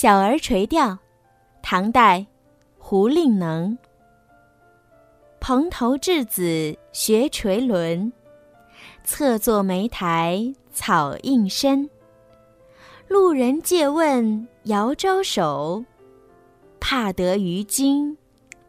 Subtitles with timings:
[0.00, 0.96] 小儿垂钓，
[1.60, 2.24] 唐代，
[2.78, 3.76] 胡令能。
[5.40, 8.12] 蓬头稚子学垂纶，
[9.02, 11.90] 侧坐莓苔草映身。
[13.08, 15.84] 路人借问遥招手，
[16.78, 18.16] 怕得鱼惊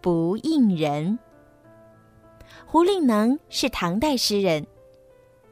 [0.01, 1.19] 不应人。
[2.65, 4.65] 胡令能是唐代诗人，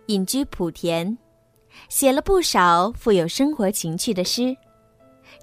[0.07, 1.15] 隐居莆田，
[1.87, 4.57] 写了不少富有生活情趣的诗。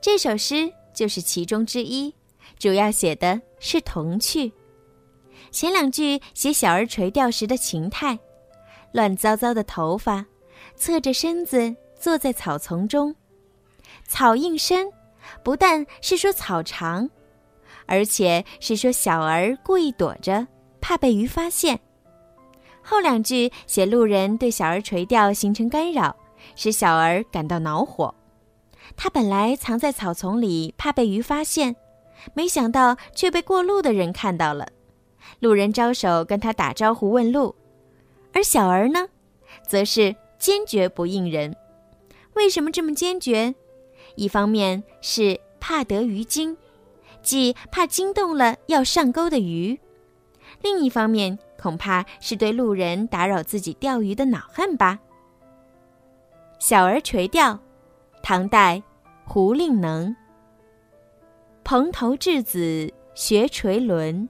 [0.04, 2.14] 这首诗就是其中之一，
[2.58, 4.52] 主要写的是童趣。
[5.50, 8.18] 前两句写小儿垂钓时的情态：
[8.92, 10.22] 乱糟糟的头发，
[10.76, 13.16] 侧着身子坐在草丛中，
[14.06, 14.86] 草映身，
[15.42, 17.08] 不但是说草长，
[17.86, 20.46] 而且是说小儿故意躲着，
[20.82, 21.80] 怕被鱼发现。
[22.82, 26.14] 后两句写路人对小儿垂钓形成干扰，
[26.56, 28.14] 使小儿感到恼火。
[28.96, 31.76] 他本来藏在草丛里，怕被鱼发现，
[32.34, 34.68] 没想到却被过路的人看到了。
[35.40, 37.54] 路人招手跟他打招呼问路，
[38.32, 39.08] 而小儿呢，
[39.66, 41.56] 则是坚决不应人。
[42.34, 43.54] 为什么这么坚决？
[44.16, 46.56] 一方面是怕得鱼惊，
[47.22, 49.78] 即怕惊动了要上钩的鱼；
[50.62, 55.00] 另一方面，恐怕是对路人打扰自己钓鱼的恼恨吧。
[56.58, 57.58] 小儿垂钓。
[58.26, 58.82] 唐代，
[59.26, 60.16] 胡令能。
[61.62, 64.26] 蓬头稚子学垂纶，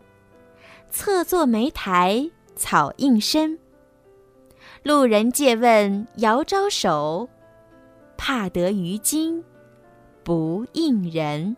[0.90, 3.56] 侧坐莓苔草映身。
[4.82, 7.28] 路人借问遥招手，
[8.16, 9.44] 怕得鱼惊
[10.24, 11.56] 不应人。